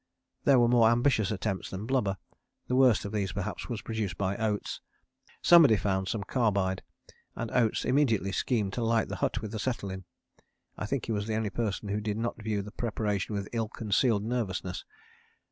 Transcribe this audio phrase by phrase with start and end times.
[0.45, 2.17] There were more ambitious attempts than blubber.
[2.67, 4.81] The worst of these perhaps was produced by Oates.
[5.43, 6.81] Somebody found some carbide
[7.35, 10.05] and Oates immediately schemed to light the hut with acetylene.
[10.75, 13.69] I think he was the only person who did not view the preparation with ill
[13.69, 14.85] concealed nervousness.